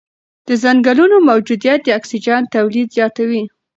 [0.47, 3.43] د ځنګلونو موجودیت د اکسیجن تولید زیاتوي.